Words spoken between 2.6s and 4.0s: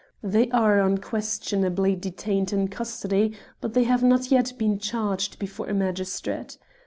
custody, but they